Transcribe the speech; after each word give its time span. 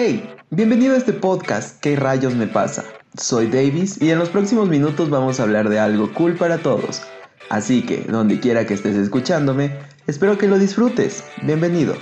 Hey, 0.00 0.32
bienvenido 0.50 0.94
a 0.94 0.96
este 0.96 1.12
podcast 1.12 1.80
¿Qué 1.80 1.96
rayos 1.96 2.36
me 2.36 2.46
pasa? 2.46 2.84
Soy 3.16 3.48
Davis 3.48 4.00
y 4.00 4.12
en 4.12 4.20
los 4.20 4.28
próximos 4.28 4.68
minutos 4.68 5.10
vamos 5.10 5.40
a 5.40 5.42
hablar 5.42 5.68
de 5.68 5.80
algo 5.80 6.14
cool 6.14 6.36
para 6.36 6.58
todos. 6.58 7.02
Así 7.50 7.84
que, 7.84 8.02
donde 8.02 8.38
quiera 8.38 8.64
que 8.64 8.74
estés 8.74 8.94
escuchándome, 8.94 9.76
espero 10.06 10.38
que 10.38 10.46
lo 10.46 10.56
disfrutes. 10.56 11.24
Bienvenido. 11.42 11.96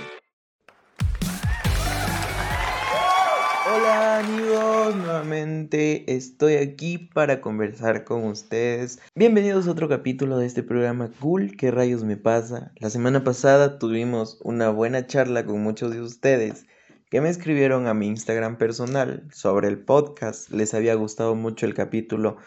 Hola 3.65 4.19
amigos, 4.19 4.95
nuevamente 4.95 6.15
estoy 6.15 6.57
aquí 6.57 6.99
para 6.99 7.41
conversar 7.41 8.03
con 8.03 8.25
ustedes. 8.25 8.99
Bienvenidos 9.15 9.67
a 9.67 9.71
otro 9.71 9.89
capítulo 9.89 10.37
de 10.37 10.45
este 10.45 10.61
programa 10.61 11.09
Cool, 11.19 11.57
¿qué 11.57 11.71
rayos 11.71 12.03
me 12.03 12.15
pasa? 12.15 12.73
La 12.75 12.91
semana 12.91 13.23
pasada 13.23 13.79
tuvimos 13.79 14.37
una 14.43 14.69
buena 14.69 15.07
charla 15.07 15.47
con 15.47 15.63
muchos 15.63 15.93
de 15.93 16.01
ustedes 16.01 16.67
que 17.09 17.21
me 17.21 17.29
escribieron 17.29 17.87
a 17.87 17.93
mi 17.93 18.07
Instagram 18.07 18.57
personal 18.57 19.27
sobre 19.31 19.67
el 19.67 19.79
podcast. 19.79 20.49
Les 20.51 20.73
había 20.73 20.95
gustado 20.95 21.35
mucho 21.35 21.65
el 21.65 21.73
capítulo. 21.73 22.37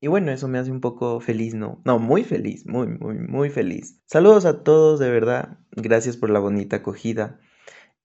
Y 0.00 0.08
bueno, 0.08 0.30
eso 0.32 0.48
me 0.48 0.58
hace 0.58 0.70
un 0.70 0.80
poco 0.80 1.20
feliz, 1.20 1.54
¿no? 1.54 1.80
No, 1.84 1.98
muy 1.98 2.24
feliz, 2.24 2.66
muy, 2.66 2.86
muy, 2.86 3.18
muy 3.18 3.50
feliz. 3.50 4.00
Saludos 4.06 4.44
a 4.44 4.62
todos, 4.62 4.98
de 5.00 5.10
verdad. 5.10 5.58
Gracias 5.72 6.16
por 6.16 6.30
la 6.30 6.38
bonita 6.38 6.76
acogida. 6.76 7.38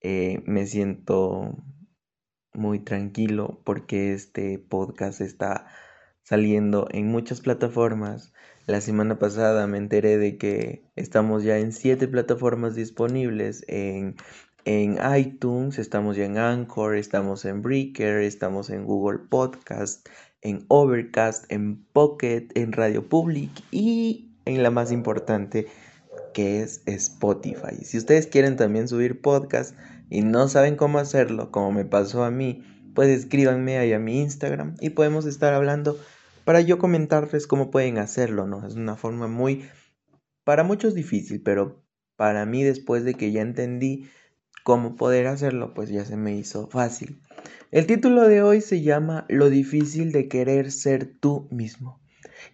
Eh, 0.01 0.43
me 0.45 0.65
siento 0.67 1.57
muy 2.53 2.79
tranquilo 2.79 3.61
porque 3.65 4.13
este 4.13 4.59
podcast 4.59 5.21
está 5.21 5.67
saliendo 6.23 6.87
en 6.91 7.07
muchas 7.07 7.41
plataformas. 7.41 8.33
La 8.67 8.81
semana 8.81 9.19
pasada 9.19 9.67
me 9.67 9.77
enteré 9.77 10.17
de 10.17 10.37
que 10.37 10.89
estamos 10.95 11.43
ya 11.43 11.59
en 11.59 11.71
siete 11.71 12.07
plataformas 12.07 12.75
disponibles 12.75 13.63
en 13.67 14.15
en 14.65 14.97
iTunes, 15.15 15.77
estamos 15.77 16.17
ya 16.17 16.25
en 16.25 16.39
Anchor, 16.39 16.95
estamos 16.95 17.45
en 17.45 17.61
Breaker, 17.61 18.17
estamos 18.21 18.71
en 18.71 18.83
Google 18.85 19.19
Podcast, 19.29 20.07
en 20.41 20.65
Overcast, 20.69 21.45
en 21.51 21.85
Pocket, 21.93 22.47
en 22.55 22.71
Radio 22.71 23.07
Public 23.07 23.51
y 23.69 24.35
en 24.45 24.63
la 24.63 24.71
más 24.71 24.91
importante 24.91 25.67
que 26.33 26.61
es 26.61 26.81
Spotify. 26.87 27.83
Si 27.83 27.97
ustedes 27.99 28.25
quieren 28.25 28.55
también 28.55 28.87
subir 28.87 29.21
podcast 29.21 29.75
y 30.09 30.21
no 30.21 30.47
saben 30.47 30.75
cómo 30.75 30.97
hacerlo, 30.97 31.51
como 31.51 31.71
me 31.71 31.85
pasó 31.85 32.23
a 32.23 32.31
mí, 32.31 32.63
pues 32.95 33.09
escríbanme 33.09 33.77
ahí 33.77 33.93
a 33.93 33.99
mi 33.99 34.19
Instagram 34.19 34.75
y 34.81 34.89
podemos 34.89 35.27
estar 35.27 35.53
hablando 35.53 35.95
para 36.43 36.61
yo 36.61 36.79
comentarles 36.79 37.45
cómo 37.45 37.69
pueden 37.69 37.99
hacerlo, 37.99 38.47
¿no? 38.47 38.65
Es 38.65 38.73
una 38.73 38.95
forma 38.95 39.27
muy, 39.27 39.69
para 40.43 40.63
muchos 40.63 40.95
difícil, 40.95 41.41
pero 41.43 41.83
para 42.15 42.45
mí 42.45 42.63
después 42.63 43.03
de 43.03 43.13
que 43.13 43.31
ya 43.31 43.41
entendí 43.41 44.09
cómo 44.65 44.95
poder 44.95 45.27
hacerlo, 45.27 45.75
pues 45.75 45.89
ya 45.89 46.03
se 46.05 46.17
me 46.17 46.35
hizo 46.35 46.65
fácil. 46.65 47.21
El 47.69 47.85
título 47.85 48.27
de 48.27 48.41
hoy 48.41 48.61
se 48.61 48.81
llama 48.81 49.25
Lo 49.29 49.51
difícil 49.51 50.11
de 50.11 50.27
querer 50.27 50.71
ser 50.71 51.05
tú 51.19 51.47
mismo. 51.51 51.99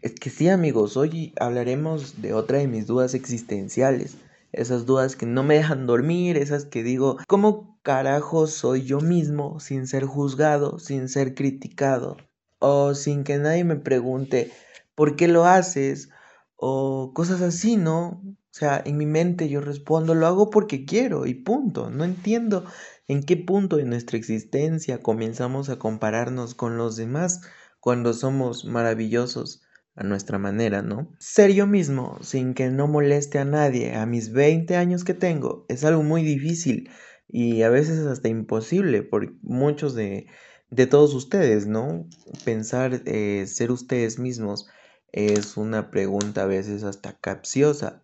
Es 0.01 0.15
que 0.15 0.29
sí 0.29 0.49
amigos, 0.49 0.97
hoy 0.97 1.33
hablaremos 1.39 2.21
de 2.21 2.33
otra 2.33 2.57
de 2.57 2.67
mis 2.67 2.85
dudas 2.85 3.13
existenciales. 3.13 4.17
Esas 4.51 4.85
dudas 4.85 5.15
que 5.15 5.25
no 5.25 5.43
me 5.43 5.55
dejan 5.55 5.87
dormir, 5.87 6.35
esas 6.35 6.65
que 6.65 6.83
digo, 6.83 7.17
¿cómo 7.29 7.79
carajo 7.81 8.45
soy 8.45 8.83
yo 8.83 8.99
mismo 8.99 9.61
sin 9.61 9.87
ser 9.87 10.03
juzgado, 10.03 10.79
sin 10.79 11.07
ser 11.07 11.33
criticado? 11.33 12.17
O 12.59 12.93
sin 12.93 13.23
que 13.23 13.37
nadie 13.37 13.63
me 13.63 13.77
pregunte, 13.77 14.51
¿por 14.95 15.15
qué 15.15 15.29
lo 15.29 15.45
haces? 15.45 16.09
O 16.57 17.13
cosas 17.13 17.39
así, 17.39 17.77
¿no? 17.77 18.21
O 18.51 18.53
sea, 18.53 18.81
en 18.85 18.97
mi 18.97 19.05
mente 19.05 19.47
yo 19.47 19.61
respondo, 19.61 20.13
lo 20.13 20.27
hago 20.27 20.49
porque 20.49 20.83
quiero 20.83 21.25
y 21.25 21.35
punto. 21.35 21.89
No 21.89 22.03
entiendo 22.03 22.65
en 23.07 23.23
qué 23.23 23.37
punto 23.37 23.77
de 23.77 23.85
nuestra 23.85 24.17
existencia 24.17 25.01
comenzamos 25.01 25.69
a 25.69 25.79
compararnos 25.79 26.53
con 26.53 26.77
los 26.77 26.97
demás 26.97 27.41
cuando 27.79 28.13
somos 28.13 28.65
maravillosos 28.65 29.61
a 29.95 30.03
nuestra 30.03 30.37
manera, 30.37 30.81
¿no? 30.81 31.15
Ser 31.17 31.53
yo 31.53 31.65
mismo 31.65 32.17
sin 32.21 32.53
que 32.53 32.69
no 32.69 32.87
moleste 32.87 33.39
a 33.39 33.45
nadie 33.45 33.95
a 33.95 34.05
mis 34.05 34.33
20 34.33 34.75
años 34.75 35.05
que 35.05 35.13
tengo 35.13 35.65
es 35.69 35.85
algo 35.85 36.03
muy 36.03 36.21
difícil 36.21 36.89
y 37.29 37.61
a 37.61 37.69
veces 37.69 37.99
hasta 37.99 38.27
imposible 38.27 39.01
por 39.01 39.33
muchos 39.43 39.95
de, 39.95 40.27
de 40.69 40.87
todos 40.87 41.13
ustedes, 41.13 41.67
¿no? 41.67 42.05
Pensar 42.43 43.01
eh, 43.05 43.45
ser 43.47 43.71
ustedes 43.71 44.19
mismos 44.19 44.67
es 45.13 45.55
una 45.55 45.89
pregunta 45.89 46.43
a 46.43 46.47
veces 46.47 46.83
hasta 46.83 47.17
capciosa 47.17 48.03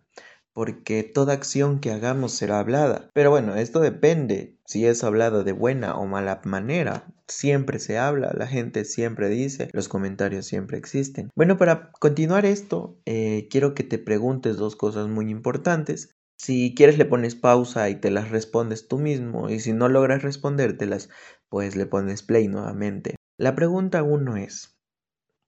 porque 0.58 1.04
toda 1.04 1.34
acción 1.34 1.78
que 1.78 1.92
hagamos 1.92 2.32
será 2.32 2.58
hablada. 2.58 3.10
Pero 3.14 3.30
bueno, 3.30 3.54
esto 3.54 3.78
depende 3.78 4.58
si 4.66 4.86
es 4.86 5.04
hablada 5.04 5.44
de 5.44 5.52
buena 5.52 5.96
o 5.96 6.04
mala 6.04 6.40
manera. 6.42 7.06
Siempre 7.28 7.78
se 7.78 7.96
habla, 7.96 8.34
la 8.36 8.48
gente 8.48 8.84
siempre 8.84 9.28
dice, 9.28 9.70
los 9.72 9.88
comentarios 9.88 10.46
siempre 10.46 10.76
existen. 10.76 11.30
Bueno, 11.36 11.58
para 11.58 11.92
continuar 12.00 12.44
esto, 12.44 12.98
eh, 13.06 13.46
quiero 13.52 13.72
que 13.72 13.84
te 13.84 13.98
preguntes 14.00 14.56
dos 14.56 14.74
cosas 14.74 15.06
muy 15.06 15.30
importantes. 15.30 16.10
Si 16.36 16.74
quieres 16.74 16.98
le 16.98 17.04
pones 17.04 17.36
pausa 17.36 17.88
y 17.88 17.94
te 17.94 18.10
las 18.10 18.32
respondes 18.32 18.88
tú 18.88 18.98
mismo 18.98 19.50
y 19.50 19.60
si 19.60 19.72
no 19.72 19.88
logras 19.88 20.24
respondértelas, 20.24 21.08
pues 21.48 21.76
le 21.76 21.86
pones 21.86 22.24
play 22.24 22.48
nuevamente. 22.48 23.14
La 23.36 23.54
pregunta 23.54 24.02
uno 24.02 24.36
es, 24.36 24.76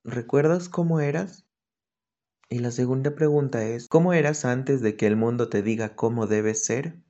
¿recuerdas 0.05 0.69
cómo 0.69 1.01
eras? 1.01 1.50
Y 2.53 2.59
la 2.59 2.73
segunda 2.73 3.15
pregunta 3.15 3.65
es, 3.65 3.87
¿cómo 3.87 4.13
eras 4.13 4.45
antes 4.45 4.81
de 4.81 4.97
que 4.97 5.07
el 5.07 5.15
mundo 5.15 5.49
te 5.49 5.63
diga 5.63 5.95
cómo 5.95 6.27
debes 6.27 6.65
ser? 6.65 7.01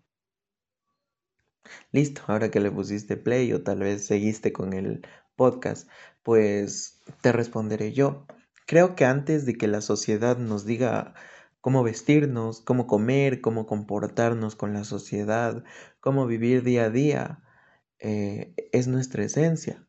Listo, 1.92 2.20
ahora 2.26 2.50
que 2.50 2.60
le 2.60 2.70
pusiste 2.70 3.16
play 3.16 3.50
o 3.54 3.62
tal 3.62 3.78
vez 3.78 4.04
seguiste 4.04 4.52
con 4.52 4.74
el 4.74 5.00
podcast, 5.36 5.88
pues 6.22 7.00
te 7.22 7.32
responderé 7.32 7.94
yo. 7.94 8.26
Creo 8.66 8.94
que 8.94 9.06
antes 9.06 9.46
de 9.46 9.54
que 9.54 9.66
la 9.66 9.80
sociedad 9.80 10.36
nos 10.36 10.66
diga 10.66 11.14
cómo 11.62 11.82
vestirnos, 11.82 12.60
cómo 12.60 12.86
comer, 12.86 13.40
cómo 13.40 13.64
comportarnos 13.66 14.56
con 14.56 14.74
la 14.74 14.84
sociedad, 14.84 15.64
cómo 16.00 16.26
vivir 16.26 16.62
día 16.64 16.84
a 16.84 16.90
día, 16.90 17.42
eh, 17.98 18.52
es 18.72 18.88
nuestra 18.88 19.24
esencia. 19.24 19.86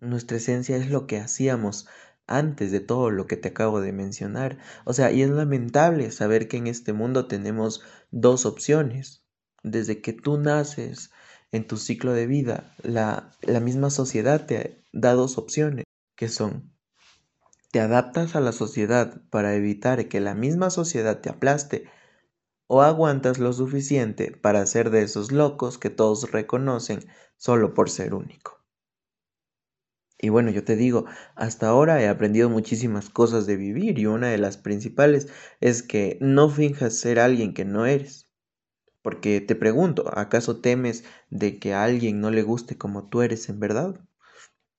Nuestra 0.00 0.38
esencia 0.38 0.76
es 0.76 0.90
lo 0.90 1.06
que 1.06 1.18
hacíamos 1.18 1.86
antes 2.26 2.72
de 2.72 2.80
todo 2.80 3.10
lo 3.10 3.26
que 3.26 3.36
te 3.36 3.48
acabo 3.48 3.80
de 3.80 3.92
mencionar. 3.92 4.58
O 4.84 4.92
sea, 4.92 5.12
y 5.12 5.22
es 5.22 5.30
lamentable 5.30 6.10
saber 6.10 6.48
que 6.48 6.56
en 6.56 6.66
este 6.66 6.92
mundo 6.92 7.26
tenemos 7.26 7.82
dos 8.10 8.46
opciones. 8.46 9.24
Desde 9.62 10.00
que 10.00 10.12
tú 10.12 10.38
naces 10.38 11.10
en 11.52 11.66
tu 11.66 11.76
ciclo 11.76 12.12
de 12.12 12.26
vida, 12.26 12.74
la, 12.82 13.32
la 13.42 13.60
misma 13.60 13.90
sociedad 13.90 14.46
te 14.46 14.84
da 14.92 15.14
dos 15.14 15.38
opciones, 15.38 15.84
que 16.16 16.28
son, 16.28 16.72
te 17.70 17.80
adaptas 17.80 18.36
a 18.36 18.40
la 18.40 18.52
sociedad 18.52 19.22
para 19.30 19.54
evitar 19.54 20.08
que 20.08 20.20
la 20.20 20.34
misma 20.34 20.70
sociedad 20.70 21.20
te 21.20 21.30
aplaste, 21.30 21.90
o 22.68 22.82
aguantas 22.82 23.38
lo 23.38 23.52
suficiente 23.52 24.32
para 24.32 24.66
ser 24.66 24.90
de 24.90 25.02
esos 25.02 25.30
locos 25.30 25.78
que 25.78 25.90
todos 25.90 26.30
reconocen 26.32 27.00
solo 27.36 27.74
por 27.74 27.90
ser 27.90 28.14
único. 28.14 28.55
Y 30.18 30.30
bueno, 30.30 30.50
yo 30.50 30.64
te 30.64 30.76
digo, 30.76 31.04
hasta 31.34 31.68
ahora 31.68 32.00
he 32.02 32.08
aprendido 32.08 32.48
muchísimas 32.48 33.10
cosas 33.10 33.46
de 33.46 33.56
vivir 33.56 33.98
y 33.98 34.06
una 34.06 34.28
de 34.28 34.38
las 34.38 34.56
principales 34.56 35.28
es 35.60 35.82
que 35.82 36.16
no 36.20 36.48
finjas 36.48 36.96
ser 36.96 37.18
alguien 37.18 37.52
que 37.52 37.64
no 37.64 37.84
eres. 37.86 38.30
Porque 39.02 39.40
te 39.40 39.54
pregunto, 39.54 40.10
¿acaso 40.18 40.60
temes 40.60 41.04
de 41.30 41.58
que 41.58 41.74
a 41.74 41.84
alguien 41.84 42.20
no 42.20 42.30
le 42.30 42.42
guste 42.42 42.78
como 42.78 43.08
tú 43.08 43.22
eres 43.22 43.48
en 43.48 43.60
verdad? 43.60 44.00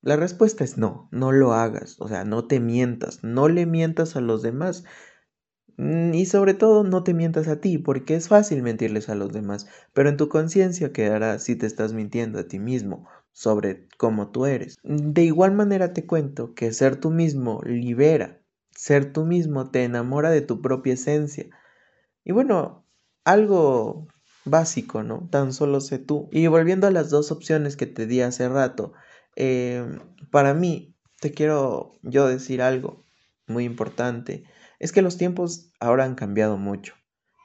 La 0.02 0.16
respuesta 0.16 0.64
es 0.64 0.78
no, 0.78 1.10
no 1.12 1.32
lo 1.32 1.54
hagas, 1.54 1.98
o 2.00 2.08
sea, 2.08 2.24
no 2.26 2.48
te 2.48 2.60
mientas, 2.60 3.24
no 3.24 3.48
le 3.50 3.66
mientas 3.66 4.16
a 4.16 4.22
los 4.22 4.42
demás 4.42 4.86
mm, 5.78 6.14
y 6.14 6.26
sobre 6.26 6.54
todo 6.54 6.84
no 6.84 7.04
te 7.04 7.14
mientas 7.14 7.48
a 7.48 7.62
ti, 7.62 7.78
porque 7.78 8.16
es 8.16 8.28
fácil 8.28 8.64
mentirles 8.64 9.10
a 9.10 9.16
los 9.16 9.34
demás, 9.34 9.68
pero 9.94 10.10
en 10.10 10.18
tu 10.18 10.30
conciencia 10.30 10.94
quedará 10.94 11.40
si 11.40 11.56
te 11.56 11.66
estás 11.66 11.94
mintiendo 11.94 12.40
a 12.40 12.48
ti 12.48 12.60
mismo 12.60 13.08
sobre 13.38 13.88
cómo 13.98 14.32
tú 14.32 14.48
eres. 14.48 14.80
De 14.82 15.22
igual 15.22 15.52
manera 15.52 15.94
te 15.94 16.08
cuento 16.08 16.56
que 16.56 16.74
ser 16.74 16.96
tú 16.96 17.12
mismo 17.12 17.62
libera, 17.64 18.42
ser 18.72 19.14
tú 19.14 19.26
mismo 19.26 19.70
te 19.70 19.84
enamora 19.84 20.32
de 20.32 20.42
tu 20.42 20.60
propia 20.60 20.96
esencia. 20.96 21.46
Y 22.24 22.32
bueno, 22.32 22.84
algo 23.26 24.08
básico, 24.44 25.04
¿no? 25.04 25.28
Tan 25.30 25.54
solo 25.54 25.82
sé 25.82 26.00
tú. 26.00 26.30
Y 26.32 26.48
volviendo 26.48 26.88
a 26.88 26.92
las 26.92 27.12
dos 27.12 27.32
opciones 27.32 27.78
que 27.78 27.86
te 27.86 28.08
di 28.08 28.22
hace 28.22 28.50
rato, 28.50 28.94
em, 29.36 30.00
para 30.32 30.56
mí, 30.56 30.96
te 31.22 31.32
quiero 31.32 31.94
yo 32.02 32.28
decir 32.28 32.64
algo 32.64 33.06
muy 33.46 33.66
importante. 33.66 34.46
Es 34.80 34.92
que 34.92 35.04
los 35.04 35.18
tiempos 35.18 35.70
ahora 35.80 36.06
han 36.06 36.16
cambiado 36.16 36.58
mucho. 36.58 36.96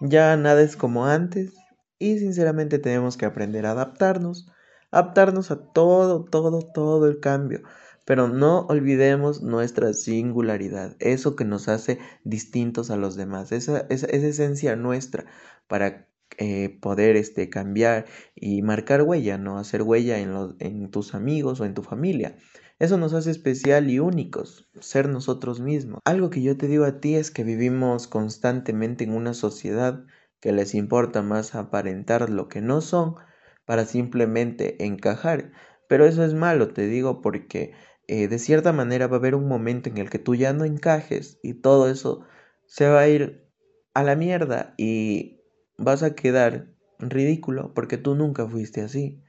Ya 0.00 0.38
nada 0.38 0.62
es 0.62 0.75
como 0.75 1.05
antes 1.05 1.52
y 1.99 2.19
sinceramente 2.19 2.78
tenemos 2.78 3.19
que 3.19 3.26
aprender 3.26 3.67
a 3.67 3.72
adaptarnos 3.72 4.46
adaptarnos 4.93 5.50
a 5.50 5.56
todo, 5.73 6.25
todo, 6.25 6.61
todo 6.62 7.09
el 7.09 7.19
cambio. 7.19 7.62
Pero 8.05 8.29
no 8.29 8.67
olvidemos 8.67 9.43
nuestra 9.43 9.93
singularidad, 9.94 10.97
eso 10.99 11.37
que 11.37 11.44
nos 11.44 11.69
hace 11.69 11.99
distintos 12.25 12.91
a 12.91 12.97
los 12.97 13.17
demás, 13.17 13.53
esa, 13.53 13.87
esa, 13.91 14.06
esencia 14.06 14.75
nuestra 14.77 15.25
para 15.69 16.09
eh, 16.39 16.79
poder 16.81 17.17
este, 17.17 17.49
cambiar 17.49 18.06
y 18.35 18.62
marcar 18.62 19.03
huella, 19.03 19.39
¿no? 19.39 19.59
Hacer 19.59 19.83
huella 19.83 20.19
en, 20.19 20.56
en 20.59 20.91
tus 20.91 21.15
amigos 21.15 21.61
o 21.61 21.65
en 21.65 21.75
tu 21.75 21.83
familia. 21.83 22.37
Eso 22.81 22.99
nos 22.99 23.12
hace 23.15 23.31
especial 23.31 23.89
y 23.89 24.00
únicos, 24.00 24.69
ser 24.81 25.09
nosotros 25.09 25.61
mismos. 25.61 26.00
Algo 26.05 26.31
que 26.31 26.43
yo 26.43 26.56
te 26.56 26.67
digo 26.67 26.85
a 26.85 26.99
ti 26.99 27.15
es 27.15 27.31
que 27.31 27.44
vivimos 27.44 28.09
constantemente 28.09 29.05
en 29.05 29.15
una 29.15 29.35
sociedad 29.35 30.05
que 30.41 30.50
les 30.50 30.75
importa 30.75 31.23
más 31.23 31.55
aparentar 31.55 32.29
lo 32.29 32.49
que 32.49 32.61
no 32.61 32.81
son 32.81 33.15
para 33.64 33.85
simplemente 33.85 34.85
encajar. 34.85 35.53
Pero 35.88 36.06
eso 36.06 36.25
es 36.25 36.35
malo, 36.35 36.73
te 36.73 36.87
digo, 36.87 37.23
porque 37.23 37.75
eh, 38.09 38.29
de 38.29 38.38
cierta 38.38 38.73
manera 38.73 39.06
va 39.06 39.17
a 39.17 39.19
haber 39.19 39.35
un 39.35 39.49
momento 39.49 39.88
en 39.88 39.99
el 39.99 40.11
que 40.11 40.19
tú 40.19 40.35
ya 40.35 40.53
no 40.53 40.64
encajes 40.64 41.38
y 41.43 41.55
todo 41.55 41.91
eso 41.91 42.25
se 42.67 42.88
va 42.88 43.00
a 43.00 43.09
ir 43.09 43.49
a 43.94 44.03
la 44.03 44.17
mierda 44.17 44.75
y 44.79 45.41
vas 45.79 46.03
a 46.03 46.14
quedar 46.14 46.69
ridículo 46.99 47.75
porque 47.75 47.99
tú 47.99 48.14
nunca 48.14 48.49
fuiste 48.49 48.82
así. 48.82 49.23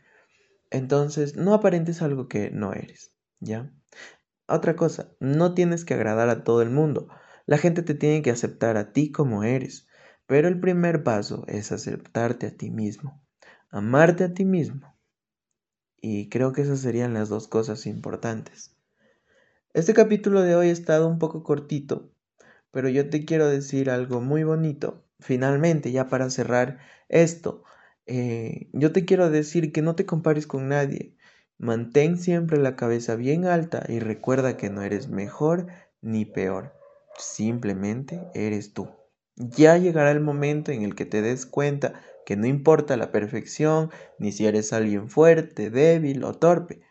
Entonces, 0.71 1.35
no 1.35 1.53
aparentes 1.53 2.01
algo 2.01 2.27
que 2.27 2.49
no 2.49 2.73
eres, 2.73 3.13
¿ya? 3.39 3.71
Otra 4.47 4.75
cosa, 4.75 5.15
no 5.19 5.53
tienes 5.53 5.85
que 5.85 5.93
agradar 5.93 6.29
a 6.29 6.43
todo 6.43 6.61
el 6.61 6.69
mundo. 6.69 7.07
La 7.45 7.57
gente 7.57 7.83
te 7.83 7.93
tiene 7.93 8.21
que 8.21 8.31
aceptar 8.31 8.77
a 8.77 8.91
ti 8.91 9.11
como 9.11 9.43
eres. 9.43 9.87
Pero 10.25 10.47
el 10.47 10.59
primer 10.59 11.03
paso 11.03 11.43
es 11.47 11.71
aceptarte 11.71 12.47
a 12.47 12.55
ti 12.55 12.71
mismo, 12.71 13.21
amarte 13.73 14.23
a 14.23 14.33
ti 14.35 14.45
mismo. 14.45 14.95
Y 15.99 16.29
creo 16.29 16.53
que 16.53 16.61
esas 16.61 16.79
serían 16.79 17.15
las 17.15 17.27
dos 17.27 17.47
cosas 17.47 17.87
importantes. 17.87 18.77
Este 19.73 19.95
capítulo 19.95 20.41
de 20.41 20.55
hoy 20.55 20.69
ha 20.69 20.71
estado 20.71 21.07
un 21.07 21.17
poco 21.17 21.41
cortito, 21.41 22.11
pero 22.69 22.87
yo 22.87 23.09
te 23.09 23.25
quiero 23.25 23.47
decir 23.47 23.89
algo 23.89 24.21
muy 24.21 24.43
bonito. 24.43 25.03
Finalmente, 25.19 25.91
ya 25.91 26.07
para 26.07 26.29
cerrar 26.29 26.77
esto, 27.09 27.63
eh, 28.05 28.69
yo 28.73 28.91
te 28.91 29.05
quiero 29.05 29.31
decir 29.31 29.71
que 29.71 29.81
no 29.81 29.95
te 29.95 30.05
compares 30.05 30.45
con 30.45 30.67
nadie. 30.67 31.15
Mantén 31.57 32.19
siempre 32.19 32.59
la 32.59 32.75
cabeza 32.75 33.15
bien 33.15 33.45
alta 33.45 33.83
y 33.89 33.97
recuerda 33.97 34.55
que 34.55 34.69
no 34.69 34.83
eres 34.83 35.09
mejor 35.09 35.65
ni 35.99 36.25
peor. 36.25 36.75
Simplemente 37.17 38.21
eres 38.35 38.73
tú. 38.73 38.89
Ya 39.35 39.77
llegará 39.77 40.11
el 40.11 40.19
momento 40.19 40.71
en 40.71 40.83
el 40.83 40.93
que 40.93 41.05
te 41.05 41.23
des 41.23 41.47
cuenta 41.47 41.93
que 42.25 42.35
no 42.37 42.47
importa 42.47 42.97
la 42.97 43.11
perfección, 43.11 43.89
ni 44.19 44.31
si 44.31 44.45
eres 44.45 44.73
alguien 44.73 45.09
fuerte, 45.09 45.69
débil 45.69 46.23
o 46.23 46.33
torpe, 46.33 46.81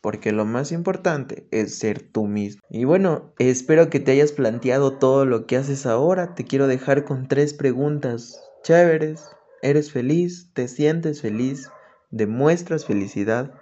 porque 0.00 0.32
lo 0.32 0.44
más 0.44 0.72
importante 0.72 1.46
es 1.50 1.78
ser 1.78 2.02
tú 2.02 2.26
mismo. 2.26 2.60
Y 2.70 2.84
bueno, 2.84 3.32
espero 3.38 3.88
que 3.88 4.00
te 4.00 4.12
hayas 4.12 4.32
planteado 4.32 4.98
todo 4.98 5.24
lo 5.24 5.46
que 5.46 5.56
haces 5.56 5.86
ahora. 5.86 6.34
Te 6.34 6.44
quiero 6.44 6.66
dejar 6.66 7.04
con 7.04 7.28
tres 7.28 7.54
preguntas 7.54 8.40
chéveres. 8.62 9.24
¿Eres 9.62 9.92
feliz? 9.92 10.50
¿Te 10.54 10.66
sientes 10.66 11.20
feliz? 11.22 11.70
¿Demuestras 12.10 12.84
felicidad? 12.84 13.54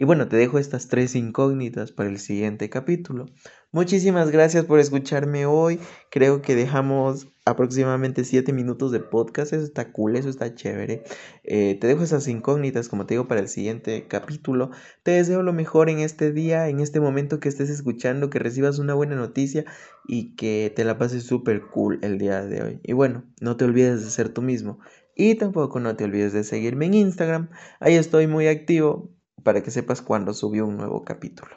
Y 0.00 0.04
bueno, 0.04 0.28
te 0.28 0.36
dejo 0.36 0.60
estas 0.60 0.86
tres 0.86 1.16
incógnitas 1.16 1.90
para 1.90 2.08
el 2.08 2.20
siguiente 2.20 2.70
capítulo. 2.70 3.26
Muchísimas 3.72 4.30
gracias 4.30 4.64
por 4.64 4.78
escucharme 4.78 5.44
hoy. 5.44 5.80
Creo 6.08 6.40
que 6.40 6.54
dejamos 6.54 7.26
aproximadamente 7.44 8.22
7 8.22 8.52
minutos 8.52 8.92
de 8.92 9.00
podcast. 9.00 9.52
Eso 9.52 9.64
está 9.64 9.90
cool, 9.90 10.14
eso 10.14 10.28
está 10.28 10.54
chévere. 10.54 11.02
Eh, 11.42 11.76
te 11.80 11.88
dejo 11.88 12.04
esas 12.04 12.28
incógnitas, 12.28 12.88
como 12.88 13.06
te 13.06 13.14
digo, 13.14 13.26
para 13.26 13.40
el 13.40 13.48
siguiente 13.48 14.06
capítulo. 14.06 14.70
Te 15.02 15.10
deseo 15.10 15.42
lo 15.42 15.52
mejor 15.52 15.90
en 15.90 15.98
este 15.98 16.30
día, 16.30 16.68
en 16.68 16.78
este 16.78 17.00
momento 17.00 17.40
que 17.40 17.48
estés 17.48 17.68
escuchando, 17.68 18.30
que 18.30 18.38
recibas 18.38 18.78
una 18.78 18.94
buena 18.94 19.16
noticia 19.16 19.64
y 20.06 20.36
que 20.36 20.72
te 20.76 20.84
la 20.84 20.96
pases 20.96 21.24
súper 21.24 21.62
cool 21.62 21.98
el 22.02 22.18
día 22.18 22.44
de 22.44 22.62
hoy. 22.62 22.80
Y 22.84 22.92
bueno, 22.92 23.24
no 23.40 23.56
te 23.56 23.64
olvides 23.64 24.04
de 24.04 24.10
ser 24.10 24.28
tú 24.28 24.42
mismo. 24.42 24.78
Y 25.16 25.34
tampoco 25.34 25.80
no 25.80 25.96
te 25.96 26.04
olvides 26.04 26.32
de 26.32 26.44
seguirme 26.44 26.86
en 26.86 26.94
Instagram. 26.94 27.50
Ahí 27.80 27.96
estoy 27.96 28.28
muy 28.28 28.46
activo 28.46 29.17
para 29.48 29.62
que 29.62 29.70
sepas 29.70 30.02
cuando 30.02 30.34
subió 30.34 30.66
un 30.66 30.76
nuevo 30.76 31.06
capítulo. 31.06 31.56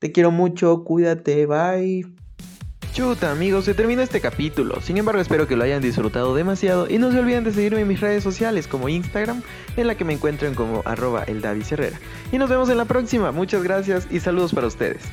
Te 0.00 0.10
quiero 0.10 0.32
mucho, 0.32 0.82
cuídate, 0.82 1.46
bye. 1.46 2.04
Chuta 2.92 3.30
amigos, 3.30 3.66
se 3.66 3.74
termina 3.74 4.02
este 4.02 4.20
capítulo. 4.20 4.80
Sin 4.80 4.96
embargo, 4.96 5.20
espero 5.20 5.46
que 5.46 5.54
lo 5.54 5.62
hayan 5.62 5.80
disfrutado 5.80 6.34
demasiado 6.34 6.90
y 6.90 6.98
no 6.98 7.12
se 7.12 7.20
olviden 7.20 7.44
de 7.44 7.52
seguirme 7.52 7.82
en 7.82 7.86
mis 7.86 8.00
redes 8.00 8.24
sociales 8.24 8.66
como 8.66 8.88
Instagram, 8.88 9.44
en 9.76 9.86
la 9.86 9.94
que 9.94 10.04
me 10.04 10.12
encuentran 10.12 10.56
como 10.56 10.82
arroba 10.84 11.22
el 11.22 11.40
Y 12.32 12.38
nos 12.38 12.50
vemos 12.50 12.68
en 12.68 12.78
la 12.78 12.86
próxima. 12.86 13.30
Muchas 13.30 13.62
gracias 13.62 14.08
y 14.10 14.18
saludos 14.18 14.52
para 14.52 14.66
ustedes. 14.66 15.04